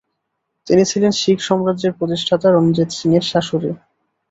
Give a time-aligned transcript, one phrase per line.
[0.67, 3.69] তিনি ছিলেন শিখ সাম্রাজ্যের প্রতিষ্ঠাতা রণজিৎ সিং-এর শ্বাশুড়ি।